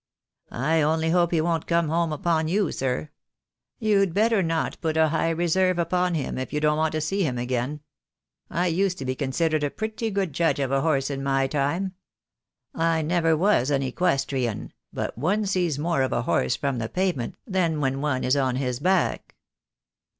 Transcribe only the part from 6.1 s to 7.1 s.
him if you don't want to